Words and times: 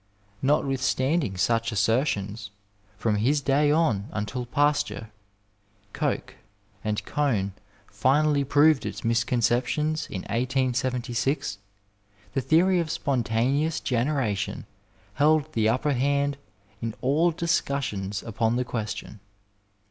Notwithstanding 0.41 1.37
such 1.37 1.71
assertions, 1.71 2.49
from 2.97 3.17
his 3.17 3.39
day 3.39 3.69
on 3.69 4.09
until 4.11 4.47
Pasteur, 4.47 5.11
Koch, 5.93 6.33
and 6.83 7.05
Cohn 7.05 7.53
finally 7.85 8.43
proved 8.43 8.83
its 8.83 9.03
misconceptions 9.03 10.07
in 10.07 10.21
1876, 10.23 11.59
the 12.33 12.41
theory 12.41 12.79
of 12.79 12.89
spontaneous 12.89 13.79
generation 13.79 14.65
held 15.13 15.53
the 15.53 15.69
upper 15.69 15.93
hand 15.93 16.39
in 16.81 16.95
all 17.01 17.29
discussions 17.29 18.23
upon 18.23 18.55
the 18.55 18.65
question. 18.65 19.19